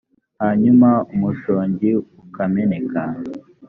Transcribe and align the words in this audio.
hanyuma 0.41 0.89
umushongi 1.13 1.89
ukameneka 2.23 3.03